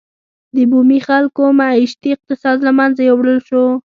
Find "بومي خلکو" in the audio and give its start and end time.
0.69-1.43